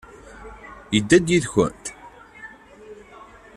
Yedda-d 0.93 1.27
yid-kent? 1.33 1.85